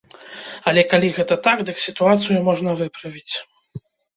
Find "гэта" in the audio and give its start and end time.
1.17-1.37